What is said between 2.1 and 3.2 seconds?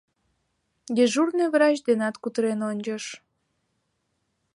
кутырен ончыш.